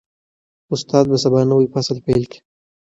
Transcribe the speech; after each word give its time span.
استاد 0.73 1.05
به 1.11 1.17
سبا 1.23 1.39
نوی 1.51 1.65
فصل 1.73 1.97
پیل 2.05 2.23
کړي. 2.31 2.39